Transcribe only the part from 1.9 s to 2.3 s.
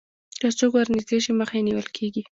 کېږي